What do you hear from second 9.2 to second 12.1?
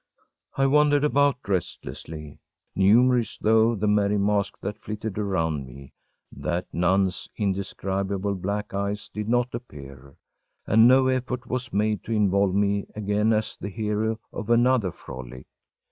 not appear, and no effort was made